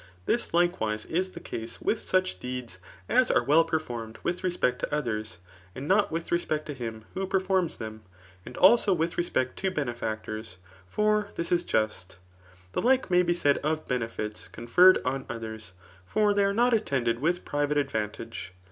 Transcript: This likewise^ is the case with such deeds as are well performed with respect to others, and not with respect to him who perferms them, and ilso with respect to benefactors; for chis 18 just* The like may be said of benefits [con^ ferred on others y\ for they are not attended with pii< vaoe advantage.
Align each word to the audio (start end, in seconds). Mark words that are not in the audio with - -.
This 0.25 0.49
likewise^ 0.49 1.07
is 1.11 1.29
the 1.29 1.39
case 1.39 1.79
with 1.79 2.01
such 2.01 2.39
deeds 2.39 2.79
as 3.07 3.29
are 3.29 3.43
well 3.43 3.63
performed 3.63 4.17
with 4.23 4.43
respect 4.43 4.79
to 4.79 4.91
others, 4.91 5.37
and 5.75 5.87
not 5.87 6.11
with 6.11 6.31
respect 6.31 6.65
to 6.65 6.73
him 6.73 7.05
who 7.13 7.27
perferms 7.27 7.77
them, 7.77 8.01
and 8.43 8.55
ilso 8.55 8.97
with 8.97 9.15
respect 9.19 9.57
to 9.59 9.69
benefactors; 9.69 10.57
for 10.87 11.29
chis 11.37 11.51
18 11.53 11.67
just* 11.67 12.17
The 12.73 12.81
like 12.81 13.11
may 13.11 13.21
be 13.21 13.35
said 13.35 13.59
of 13.59 13.87
benefits 13.87 14.49
[con^ 14.51 14.67
ferred 14.67 14.99
on 15.05 15.23
others 15.29 15.73
y\ 15.77 15.89
for 16.03 16.33
they 16.33 16.45
are 16.45 16.51
not 16.51 16.73
attended 16.73 17.19
with 17.19 17.45
pii< 17.45 17.67
vaoe 17.67 17.77
advantage. 17.77 18.53